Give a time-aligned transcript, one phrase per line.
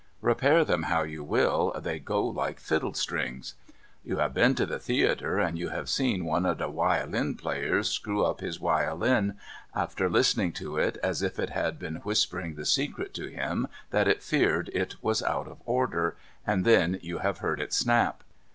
[0.23, 3.53] Repair them how you will, they go like fiddle strings.
[4.03, 7.87] You have been to the theatre, and you have seen one of the wiolin players
[7.91, 9.35] screw up his wiolin,
[9.75, 14.07] after listening to it as if it had been whispering the secret to him that
[14.07, 16.15] it feared it was out of order,
[16.47, 18.23] and then you have heard it snap.